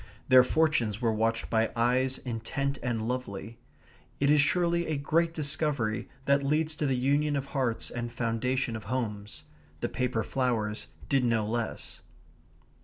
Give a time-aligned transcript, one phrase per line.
[0.29, 3.59] Their fortunes were watched by eyes intent and lovely.
[4.19, 8.75] It is surely a great discovery that leads to the union of hearts and foundation
[8.75, 9.43] of homes.
[9.79, 12.01] The paper flowers did no less.